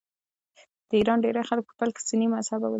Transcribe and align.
د 0.89 0.91
ایران 0.99 1.19
ډېری 1.25 1.41
خلک 1.49 1.63
په 1.69 1.73
پیل 1.79 1.91
کې 1.95 2.01
سني 2.07 2.27
مذهبه 2.33 2.65
ول. 2.67 2.69